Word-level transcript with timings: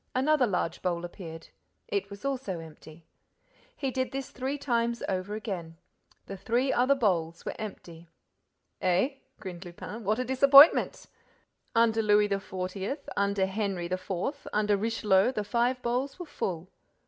Another 0.15 0.47
large 0.47 0.81
bowl 0.81 1.05
appeared. 1.05 1.49
It 1.87 2.09
was 2.09 2.25
also 2.25 2.59
empty. 2.59 3.05
He 3.75 3.91
did 3.91 4.11
this 4.11 4.31
three 4.31 4.57
times 4.57 5.03
over 5.07 5.35
again. 5.35 5.77
The 6.25 6.35
three 6.37 6.73
other 6.73 6.95
bowls 6.95 7.45
were 7.45 7.53
empty. 7.59 8.09
"Eh," 8.81 9.09
grinned 9.39 9.63
Lupin. 9.63 10.03
"What 10.03 10.17
a 10.17 10.25
disappointment! 10.25 11.05
Under 11.75 12.01
Louis 12.01 12.29
XI., 12.29 12.95
under 13.15 13.45
Henry 13.45 13.85
IV., 13.85 14.11
under 14.51 14.75
Richelieu, 14.75 15.33
the 15.33 15.43
five 15.43 15.79
bowls 15.83 16.17
were 16.17 16.25
full. 16.25 16.71